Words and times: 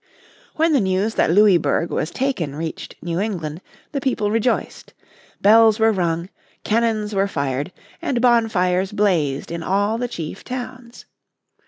When 0.55 0.73
the 0.73 0.81
news 0.81 1.13
that 1.13 1.29
Louisburg 1.29 1.91
was 1.91 2.09
taken 2.09 2.55
reached 2.55 2.95
New 3.03 3.19
England 3.19 3.61
the 3.91 4.01
people 4.01 4.31
rejoiced. 4.31 4.95
Bells 5.41 5.77
were 5.77 5.91
rung, 5.91 6.29
cannons 6.63 7.13
were 7.13 7.27
fired 7.27 7.71
and 8.01 8.19
bonfires 8.19 8.91
blazed 8.91 9.51
in 9.51 9.61
all 9.61 9.99
the 9.99 10.07
chief 10.07 10.43
towns. 10.43 11.05